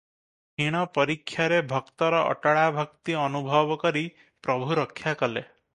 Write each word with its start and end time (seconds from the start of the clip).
କ୍ଷୀଣ 0.59 0.79
ପରୀକ୍ଷାରେ 0.95 1.59
ଭକ୍ତର 1.73 2.23
ଅଟଳାଭକ୍ତି 2.31 3.19
ଅନୁଭବ 3.27 3.79
କରି 3.87 4.05
ପ୍ରଭୁ 4.49 4.81
ରକ୍ଷା 4.83 5.19
କଲେ। 5.23 5.49